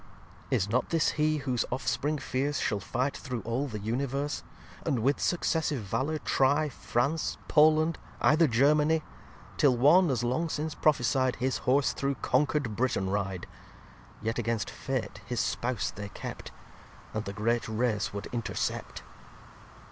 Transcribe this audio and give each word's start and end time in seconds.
xxxi 0.49 0.55
Is 0.55 0.67
not 0.67 0.89
this 0.89 1.09
he 1.11 1.37
whose 1.37 1.63
Offspring 1.71 2.17
fierce 2.17 2.57
Shall 2.57 2.79
fight 2.79 3.15
through 3.15 3.41
all 3.41 3.67
the 3.67 3.77
Universe; 3.77 4.41
And 4.83 5.03
with 5.03 5.19
successive 5.19 5.83
Valour 5.83 6.17
try 6.17 6.69
France, 6.69 7.37
Poland, 7.47 7.99
either 8.19 8.47
Germany; 8.47 9.03
Till 9.57 9.77
one, 9.77 10.09
as 10.09 10.23
long 10.23 10.49
since 10.49 10.73
prophecy'd, 10.73 11.35
His 11.35 11.59
Horse 11.69 11.93
through 11.93 12.15
conquer'd 12.15 12.75
Britain 12.75 13.11
ride? 13.11 13.45
Yet, 14.23 14.39
against 14.39 14.71
Fate, 14.71 15.21
his 15.27 15.39
Spouse 15.39 15.91
they 15.91 16.09
kept; 16.09 16.51
And 17.13 17.25
the 17.25 17.31
great 17.33 17.67
Race 17.67 18.11
would 18.11 18.25
intercept. 18.31 19.03